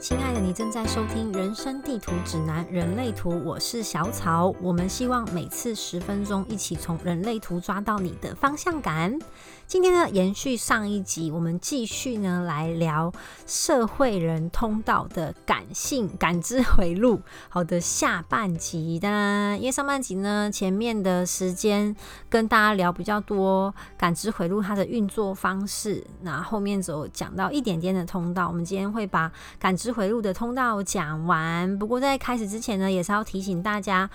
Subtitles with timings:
[0.00, 4.48] 亲爱的，你正在收听《人生地图指南：人类图》，我是小草。
[4.62, 9.18] 我们希望每次十分钟，一起从人类图抓到你的方向感。
[9.66, 13.12] 今天呢，延续上一集，我们继续呢来聊
[13.46, 17.20] 社会人通道的感性感知回路。
[17.50, 21.94] 好的，下半集的，因为上半集呢前面的时间
[22.30, 29.89] 跟大家聊比较多感知回路它的运作方式，那后面只有讲到一点点的通道，我们今天会把感知。
[29.92, 34.08] 回路的通道讲完，不过在开始之前呢，也是要提醒大家，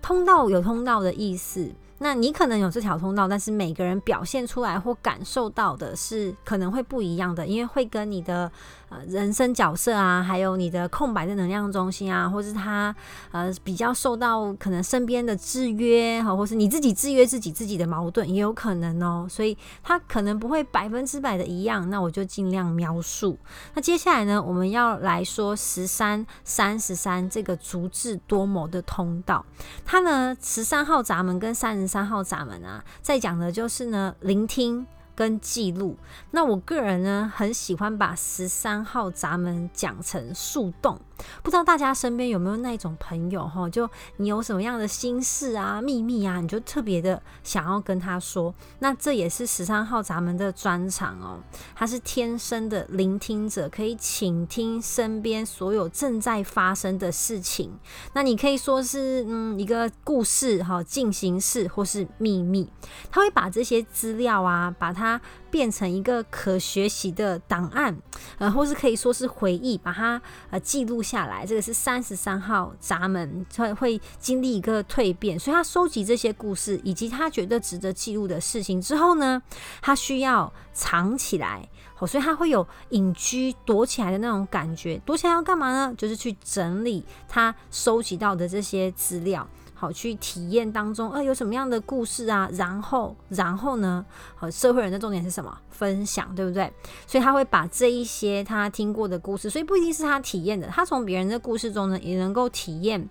[0.00, 1.72] 通道有通道的意思。
[2.00, 8.50] 那你可能有这条通道，但是每个人表现出来或感受到的是可能会不一样的，因为会跟你的。
[8.90, 12.92] 呃，人生角色啊，还有你的空白的能量中心啊，或是他
[13.30, 23.38] 呃比较受到可能身边的制约哈，或是你自己制约自己自己的矛盾也有可能哦，所以他可能不会百分之百的一样，那我就尽量描述。
[23.74, 29.46] 那接下来呢，我们要来说十三三十三这个足智多谋的通道，
[29.84, 34.86] 它呢十三号闸门跟三十三号闸门啊，在讲的就是呢聆听。
[35.12, 35.98] 跟记录，
[36.30, 40.98] 那我个人呢，很喜欢把十三号闸门讲成树洞。
[41.42, 43.68] 不知道大家身边有没有那种朋友哈？
[43.68, 48.54] 就你有什么样的心事啊、秘密啊，你就特别的想要跟他说。
[48.80, 51.40] 那这也是十三号咱们的专场哦。
[51.74, 57.72] 他是天生的聆听者，可以倾听身边所有正在发生的事情。
[58.14, 62.70] 那你可以说是嗯一个故事哈进行式，或是秘密。
[63.10, 65.20] 他会把这些资料啊，把它。
[65.50, 68.00] 变成一个可学习的档案，
[68.38, 71.44] 呃，或是可以说是回忆，把它呃记录下来。
[71.44, 79.42] 这个是三十三号闸门，会会经历一个蜕变，所以他收集这些故事以及他觉得值得记录的事情之后呢，
[79.82, 85.00] 他需要藏起来，好，所以他会有隐居躲起来的那种感觉。
[85.04, 85.94] 躲起来要干嘛呢？
[85.98, 89.46] 就是去整理他收集到的这些资料。
[89.80, 92.46] 好，去体验当中，呃，有什么样的故事啊？
[92.52, 94.04] 然后，然后呢？
[94.36, 95.56] 好，社会人的重点是什么？
[95.70, 96.70] 分享，对不对？
[97.06, 103.08] 所以他会把这一些他听过的故事，所以不一定是他体验的，他从别人的故事中呢，也能够体验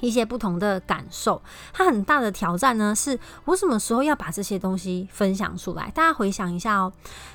[0.00, 1.40] 一些不同的感受。
[1.72, 5.90] 他很大的挑战呢，是我什么时候要把这些东西分享出来？
[5.94, 6.92] 大家回想一下哦，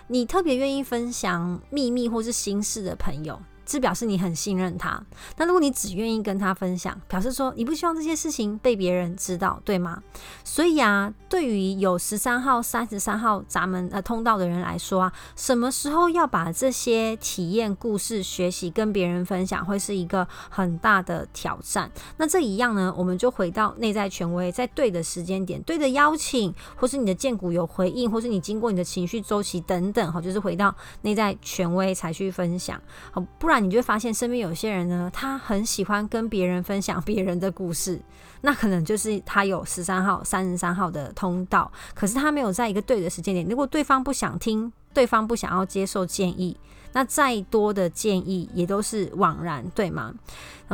[0.09, 3.41] 你特别愿意分享秘密或是心事的朋友。
[3.73, 5.01] 是表示你很信任他。
[5.37, 10.01] 那如果你只愿意跟他分享，表示说你不希望这些事情被别人知道，对吗？
[10.43, 21.91] 所以啊，对于有十三号、三十三号闸门呃通道的人来说啊，什么时候要把这些体验、故事、学习跟别人分享，会是一个很大的挑战。
[22.17, 32.81] 那这一样呢，我们就回到内在权威，在对的时间点、对的邀请，或是你的荐股有回应，或是你经过你的情绪周期等等，好，就是回到内在权威才去分享，
[33.11, 33.58] 好，不然。
[33.59, 37.99] 你就会发现身边有些人呢，他很喜欢跟别人分享别人的故事，
[38.41, 43.45] 那可能就是他有十三号、三十三号的通道，可是他没有在一个对的时间点。
[43.47, 46.57] 如果对方不想听，对方不想要接受建议，
[46.93, 50.13] 那再多的建议也都是枉然，对吗？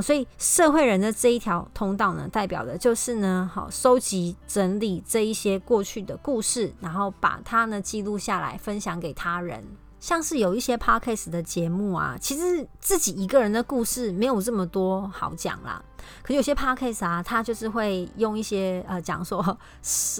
[0.01, 9.63] 所以社会人的这一条通道呢，代表的就是呢，好收集整理这一些过去的故事，然后把它呢记录下来，分享给他人。
[10.05, 15.83] 像是有一些 podcast 的节目啊，其实自己一个人的故事没有这么多好讲啦。
[16.21, 19.57] 可有些 podcast 啊，他就是会用一些呃讲说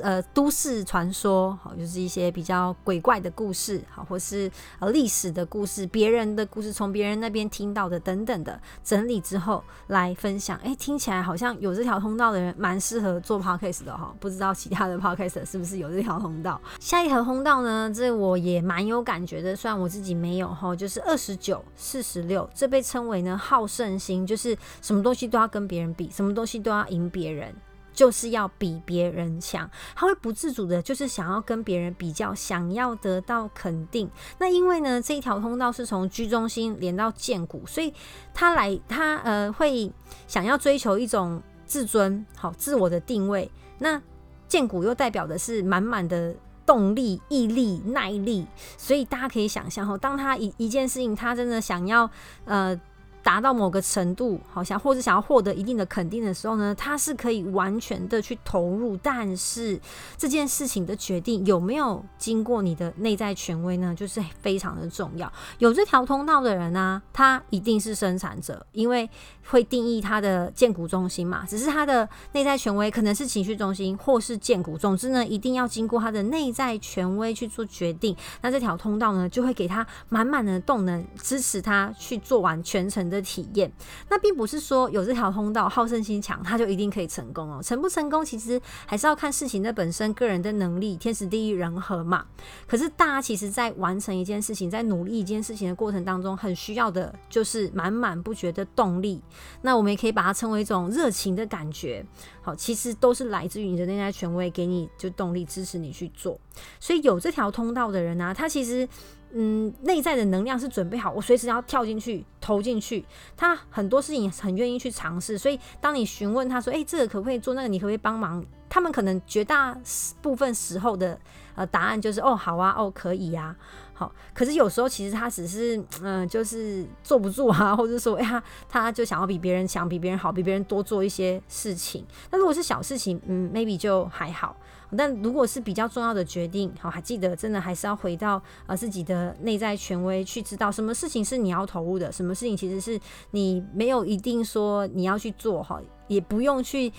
[0.01, 10.59] 呃都市传说，好就是一些比较鬼怪的故事，好或是呃历史的故事，别人的故事，从别人那边听到的等等的整理之后来分享。
[10.63, 14.12] 哎，听起来好像有这条通道的人蛮适合做 podcast 的哈。
[14.19, 16.59] 不知道其他的 podcast 是不是有这条通道？
[16.79, 25.75] 下一条通道呢，这我也蛮有感觉的，虽然我自己没有哈，就是二十九四十六，这被称为呢好胜心，就是什么东西都要跟别。
[25.75, 27.53] 别人比什么东西都要赢别人，
[27.94, 29.69] 就是要比别人强。
[29.94, 34.09] 他会不自主的，就是想要跟别人比较，想要得到肯定。
[34.40, 37.94] 那因为呢，这一条通道是从居中心连到剑骨，所以
[38.34, 39.91] 他来他呃会
[40.28, 43.52] 想要追求一种自尊，好自我的定位。
[43.79, 44.02] 那
[44.47, 46.34] 剑骨又代表的是满满的
[46.66, 48.47] 动力、毅力、耐力。
[48.78, 52.09] 所以大家可以想象，哈，当他一一件事情，他真的想要
[52.46, 52.79] 呃。
[53.26, 58.96] 达到某个程度，好像或者想要获得一定的肯定的时候呢，他是可以完全的去投入。
[58.98, 59.80] 但是
[60.16, 63.96] 这件事情的决定有没有经过你的内在权威呢？
[63.98, 65.30] 就是非常的重要。
[65.58, 69.10] 有这条通道的人呢，他一定是生产者，因为
[69.50, 71.44] 会定义他的建股中心嘛。
[71.50, 74.78] 只是他的内在权威可能是情绪中心，或是建股。
[74.78, 78.16] 总之呢，一定要经过他的内在权威去做决定。
[78.42, 83.15] 那这条通道呢，就会给他满满的动能，支持他去做完全程的。
[83.16, 83.72] 的体验。
[84.09, 87.62] 那并不是说有这条通道，好胜心强，他就一定可以成功哦。
[87.64, 92.26] 成不成功，其实还是要看事情的本身，个人的能力，天时地利人和嘛。
[92.67, 99.22] 可是大家其实在完成一件事情，在努力一件事情的过程当中，很需要的就是满满不绝的动力。
[99.62, 102.06] 那我们也可以把它称为一种热情的感觉。
[102.41, 106.40] 好，其实都是来自于你的内在权威给你就动力，支持你去做。
[106.79, 108.88] 所以有这条通道的人呢，他其实。
[109.37, 113.03] 嗯，内在的能量是准备好，我随时要跳进去、投进去。
[113.35, 117.53] 他很多事情很愿意去尝试，所以当你询问他说：“哎，这个可不可以做？
[117.53, 119.78] 那个你可不可以帮忙？”他们可能绝大
[120.22, 121.20] 部分时候的
[121.53, 123.53] 呃答案就是：“哦，好啊，哦，可以呀。”
[123.93, 132.05] 好，可是有时候其实他只是嗯，就是坐不住啊，或者说哎呀，他就想要比别人强、比别人好、比别人多做一些事情。
[132.31, 134.55] 那如果是小事情，嗯，maybe 就还好。
[134.96, 143.00] 但如果是比较重要的决定，好，还记得真的还是要回到呃自己的内在权威去知道什么事情是你要投入的，什么事情其实是
[143.32, 146.92] 你没有一定说你要去做哈，也不用去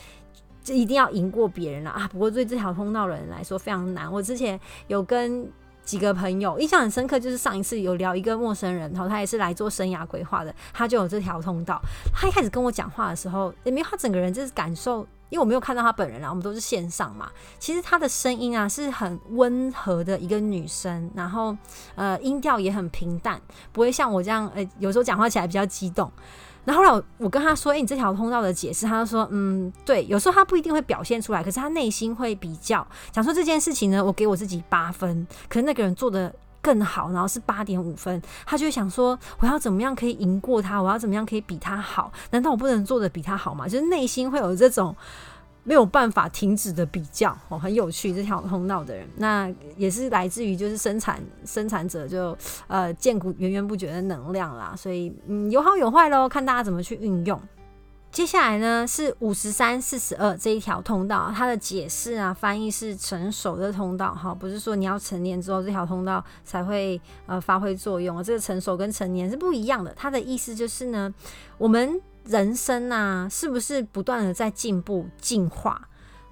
[0.66, 2.08] 一定要赢过别人了啊。
[2.12, 4.12] 不过对这条通道的人来说非常难。
[4.12, 4.58] 我之前
[4.88, 5.48] 有跟
[5.84, 11.80] 几个朋友印象很深刻，就是上一次有聊一个陌生人，然后他也是来做生涯规划的，他就有这条通道。
[12.12, 15.06] 他一开始跟我讲话的时候，也没有他整个人就是感受。
[15.28, 17.30] 因为我没有看到她本人啦，我们都是线上嘛。
[17.58, 21.56] 其实她的声音啊是很温和的一个女生，然后
[21.94, 23.40] 呃音调也很平淡，
[23.72, 26.10] 不会像我这样，呃有时候讲话起来比较激动。
[26.64, 36.34] 然后来我跟她说：“哎，你这条通道的解释。”她就说：“嗯，对，有时候她不一定会表现出来，可是她内心会比较讲说这件事情呢，我给我自己八分，可是那个人做的。”
[36.66, 40.82] 更好，然后是八点五分，他就想说，我要怎么样可以赢过他？
[40.82, 42.12] 我要怎么样可以比他好？
[42.32, 43.68] 难道我不能做的比他好吗？
[43.68, 44.92] 就是内心会有这种
[45.62, 48.12] 没有办法停止的比较哦，很有趣。
[48.12, 52.36] 这条通道的人，那也是来自于就是生产生产者就
[52.66, 57.40] 呃见古源源不绝的能量啦，所以嗯有好有坏喽，看大家怎么去运用。
[58.16, 69.92] 接下来呢是五十三、四十二这一条通道，它的解释啊翻译是成熟的通道哈，不是说你要成年之后这条通道才会呃发挥作用，这个成熟跟成年是不一样的。
[69.94, 71.12] 它的意思就是呢，
[71.58, 75.78] 我们人生啊是不是不断的在进步、进化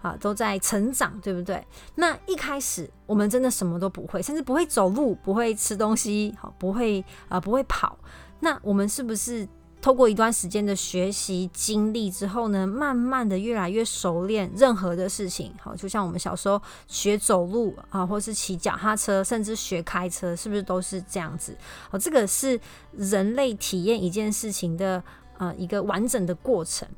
[0.01, 1.63] 啊，都在成长，对不对？
[1.97, 7.99] 那一开始我们真的什么都不会，甚至不会走路、不会吃东西，好，不会啊，不会跑，
[8.41, 9.47] 那我们是不是？
[9.85, 15.53] 透过一段时间的学习经历之后呢，慢慢的越来越熟练任何的事情。
[15.61, 16.59] 好，就像我们小时候
[16.89, 21.55] 学走路啊，或是骑脚踏车，甚至学开车，是不是都是这样子？
[21.91, 22.59] 好，这个是
[22.93, 25.05] 人类体验一件事情的
[25.37, 26.89] 呃一个完整的过程。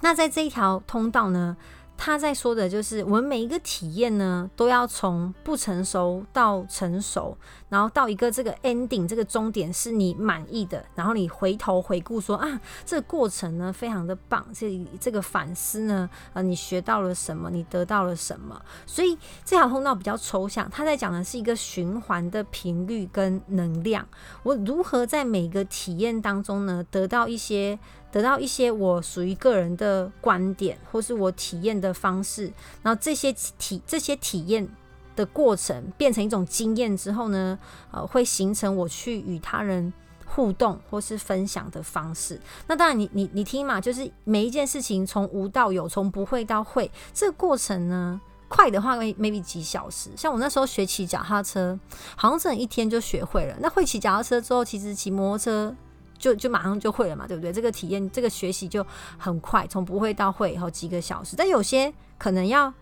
[0.00, 1.56] 那在这一条通道呢？
[2.02, 7.36] 他在说的就是，我们每一个体验呢，都要从不成熟到成熟，
[7.68, 18.58] 然后到一个这个 ending，这个终点是你满意的，然后你回头回顾说啊，这个过程呢非常的棒，这这个反思呢，呃，你学到了什么，你得到了什么？
[18.86, 24.08] 所以这条通道比较抽象，他在讲的是一个循环的频率跟能量，
[24.42, 27.78] 我如何在每个体验当中呢，得到一些。
[28.12, 32.52] 得到一些我属于个人的观点，或是我体验的方式，
[32.82, 34.68] 然后这些体这些体验
[35.14, 37.58] 的过程变成一种经验之后呢，
[37.90, 39.92] 呃，会形成我去与他人
[40.26, 42.40] 互动或是分享的方式。
[42.66, 50.10] 那当然，你你你听嘛，就是每一件事情从无到有，从不会到会，这个过程呢，快的话 maybe 几小时。
[50.16, 51.78] 像我那时候学骑脚踏车，
[52.16, 53.56] 好像整一天就学会了。
[53.60, 55.76] 那会骑脚踏车之后，其实骑摩托车。
[56.20, 57.52] 就就马上就会了嘛，对不对？
[57.52, 58.86] 这个体验，这个学习就
[59.18, 61.34] 很快，从不会到会，后几个小时。
[61.36, 62.72] 但有些可能要。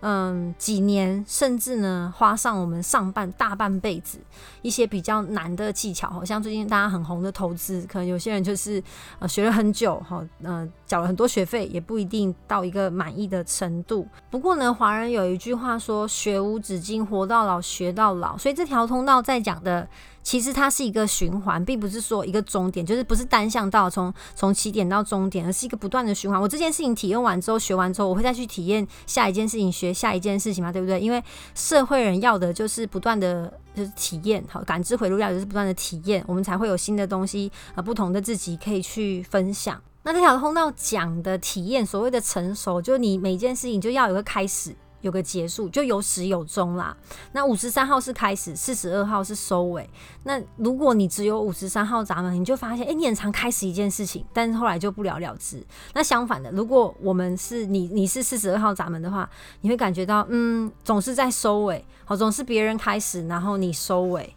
[0.00, 4.20] 嗯，几年甚至呢，花上我们上半大半辈子
[4.62, 8.80] 一些比较难的技巧，好像最近大家很红的投资，可能有些人就是
[9.18, 14.06] 呃学了很久，哈，嗯，缴了很多学费，也不一定到一个满意的程度。
[14.30, 19.88] 不过呢，华人有一句话说“学无止境，活到老学到老”，所以这条通道在讲的，
[20.28, 26.38] 其实它是一个循环，并不是说一个终点，就是不是单向道，从从起点到终点，而是一个不断的循环。
[26.38, 29.90] 我这件事情体验完之后，学完之后，我会再去体验下一件事情学。
[29.90, 31.00] 下一件事情嘛，对不对？
[31.00, 39.80] 因为社会人要的就是不断的，就是体验，好感知回路要的是不断的体验，我们才会有新的东西，呃，不同的自己可以去分享。
[40.02, 44.76] 那这条通道讲的体验，所谓的成熟，就是你每件事情就要有个开始。
[45.00, 46.96] 有个结束，就有始有终啦。
[47.32, 49.88] 那五十三号是开始，四十二号是收尾。
[50.24, 55.64] 那如果你只有五十三号闸门，你就发现，哎，你很常开始一件事情，但是后来就不了了之。
[55.94, 59.28] 那相反的，如果我们是你，你是四十二号闸门的话，
[59.60, 64.34] 你会感觉到，嗯，总是在收尾，好，总是别人开始，然后你收尾，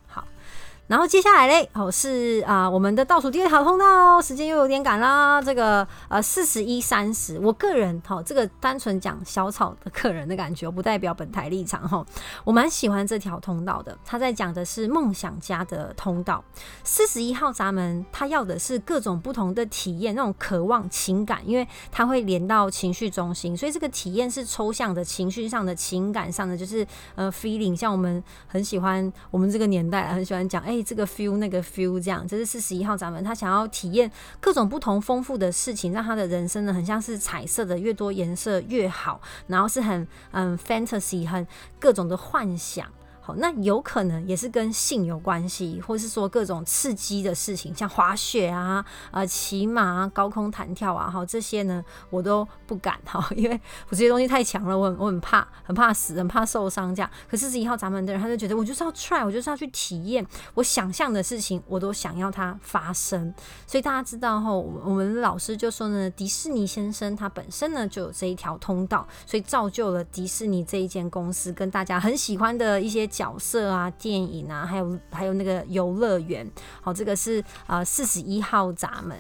[0.91, 5.41] 然后接下来嘞，哦是啊，我们的倒数第二条通道，时间又有点赶啦。
[5.41, 12.05] 这个呃四十一三十，我个人哈，这个单纯讲小草的个人的感觉，不代表本台立场哈。
[12.43, 16.43] 我蛮喜欢这条通道的，他在讲的是梦想家的通道。
[16.83, 27.73] 四十一号闸门，他要的是各种不同的体验，那种渴望情感，因为它会连到情绪中心，所以这个体验是抽象的、情绪上的、情感上的，就是呃 feeling。
[27.73, 30.80] 像我们很喜欢，我们这个年代很喜欢讲，哎。
[30.83, 41.45] 这个 feel 那个 feel 这样，这是四十一号掌门，他想要体验各种不同丰富的事情，让他的人生呢很像是彩色的，越多颜色越好，然后是很嗯 fantasy 很
[41.79, 42.87] 各种的幻想。
[43.23, 57.11] 好，那有可能也是跟性有关系，或是说各种刺激的事情，像滑雪啊、呃骑马、高空弹跳啊，哈这些呢我都不敢哈， 因为我这些东西太强了，我很我很怕，很怕死，很怕受伤这样。
[57.29, 60.25] 可是十一号闸门的人，他就觉得我就是要 try，我就是要去体验，
[60.55, 63.31] 我想象的事情我都想要它发生。
[63.67, 73.10] 所以大家知道哈，我们老师就说呢，迪士尼先生他本身呢就有这一条通道，所以造就了迪士尼这一间公司跟大家很喜欢的一些。
[73.11, 76.49] 角色啊，电影啊，还有还有那个游乐园，
[76.81, 79.17] 好，这个是呃四十一号闸门。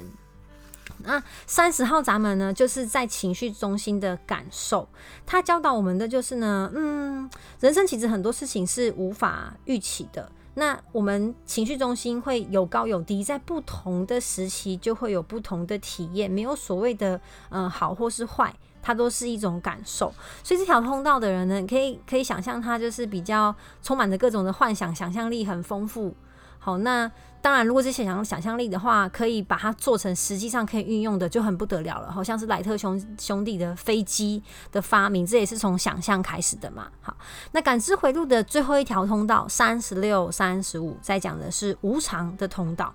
[1.03, 4.87] 那三十号闸门呢，就是在情绪中心的感受。
[5.25, 7.29] 他教导我们的就是呢，嗯，
[7.59, 10.31] 人生其实很多事情是无法预期的。
[10.53, 17.19] 那我们情绪中心会有高有低，在不同的时期就会有不同的体验，没有所谓的
[17.49, 18.53] 嗯好或是坏。
[18.81, 26.15] 它都是一种感受，所以这条通道的人呢，可以可以想象他就是比较充满着各种的幻想，想象力很丰富。
[26.63, 32.11] 好，那当然，如果是想象想象力的话，可以把它做成实际上可以运用的，就很不得了了。
[32.11, 36.87] 好像是莱特兄兄弟的飞机的发明，这也是从想象开始的嘛。
[37.01, 37.17] 好，
[37.53, 42.93] 那感知回路的最后一条通道三十六、三十五，在讲的是无常的通道。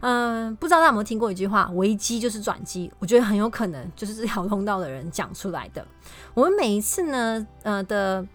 [0.00, 2.90] 嗯，不知道大家有没有听过一句话，危机就是转机。
[2.98, 5.86] 我觉得很有可能就是这条通道的人讲出来的。
[6.34, 8.26] 我们每一次呢，呃的。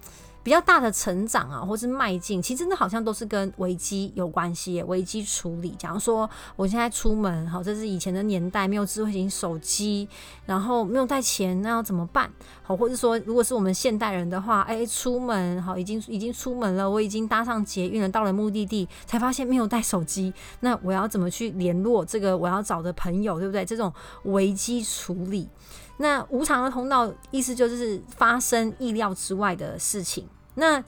[0.49, 4.81] 比较大的成长啊，或是迈进，其实真的好像都是跟危机有关系。
[4.81, 10.09] 危机处理，假如说我现在出门，好，这是以前的年代，没有智慧型手机，
[10.47, 12.27] 然后没有带钱，那要怎么办？
[12.63, 23.63] 好，或者说，如果是我们现代人的话，哎，出门好，已经已经出门了，我已经搭上捷运了，到了目的地，才发现没有带手机，那我要怎么去联络这个我要找的朋友，对不对？
[23.63, 25.47] 这种危机处理。
[25.97, 30.27] 那无常的通道，意思就是发生意料之外的事情。
[30.59, 30.83] 那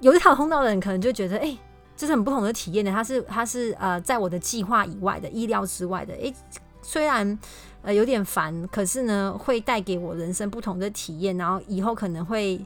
[0.00, 1.56] 有一条通道的人，可能就觉得，哎，
[1.96, 2.90] 这是很不同的体验的。
[2.90, 6.12] 它是，它是呃，在我的计划以外的，意料之外的。
[6.14, 6.34] 哎，
[6.82, 7.38] 虽然
[7.82, 12.60] 呃有点烦，可是呢，会带给我人生不同的体验，然后以后可能会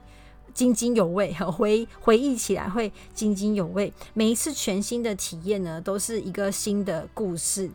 [0.54, 3.92] 津津有味， 回回忆起来会津津有味。
[4.14, 7.70] 每一次全新的体验呢，都是一个新的故事。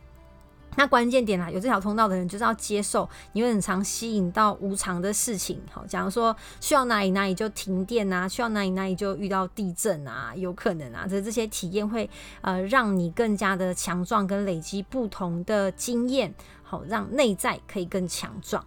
[0.76, 5.62] 那关键点啦，有这条通道的人就是要接受，你会很常吸引到无常的事情。
[5.70, 12.10] 好，假如说需要哪里哪里就停电啊，需要哪里哪里就遇到地震啊，有可能啊，这这些体验会
[12.42, 18.66] 呃让你更加的强壮，跟累积不同的经验，好让内在可以更强壮。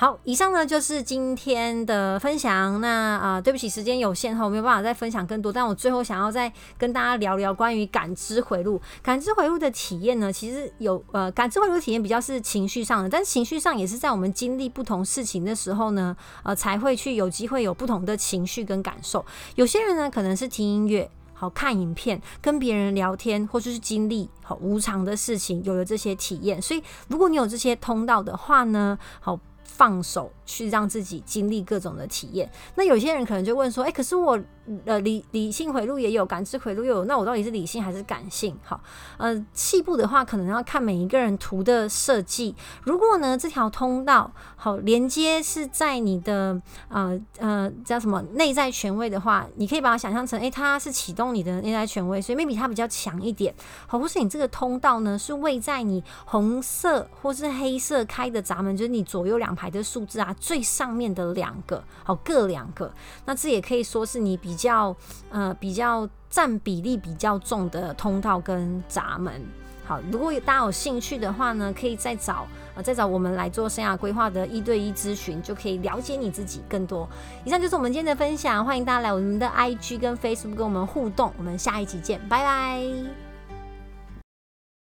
[0.00, 2.80] 好，以上呢就是今天的分享。
[2.80, 5.52] 那啊，对不起，时间有限哈，我没有办法再分享更多。
[5.52, 8.80] 但我最后想要再跟大家聊聊关于感知回路。
[9.02, 19.26] 感知回路的体验呢，其实有呃，感知回路体验比较是情绪上的，但是情绪上也是在我们经历不同事情的时候呢，呃，才会去有机会有不同的情绪跟感受。
[19.56, 26.62] 有些人呢，可能是听音乐、好看影片、跟别人聊天，或者是经历好无常的事情，有了这些体验。
[26.62, 29.36] 所以，如果你有这些通道的话呢，好。
[29.68, 32.50] 放手去让自己经历各种的体验。
[32.74, 34.36] 那有些人可能就问说：“哎，可是我
[34.84, 38.80] 呃理理性回路也有，感知回路又有，那我到底是理性还是感性？”好，
[39.18, 42.56] 呃，细部的话可能要看每一个人图的设计。
[42.82, 53.54] 如果呢这条通道好连接是在你的呃呃叫什么内在权威的话，你可以把它想象成：哎，它是启动你的内在权威，所以 maybe 它比较强一点。
[53.86, 59.68] 好，或是你这个通道呢是位在你红色或是黑色开的闸门，就是你左右两牌。
[59.68, 62.90] 的数字啊，最上面的两个，好各两个，
[63.26, 64.96] 那这也可以说是你比较
[65.28, 69.44] 呃比较占比例比较重的通道跟闸门。
[69.84, 77.06] 好，如果有大家有兴趣的话呢，可以再找呃再找我们来做生涯规划的一对一咨询，就可以了解你自己更多。
[77.44, 83.27] 以上就是我们今天的分享，欢迎大家来我们的 IG 跟 Facebook 跟我们互动，我们下一集见，拜拜。